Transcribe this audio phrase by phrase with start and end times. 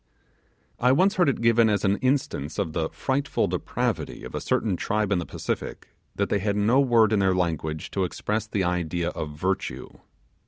[0.79, 4.75] I once heard it given as an instance of the frightful depravity of a certain
[4.75, 8.63] tribe in the Pacific that they had no word in their language to express the
[8.63, 9.89] idea of virtue.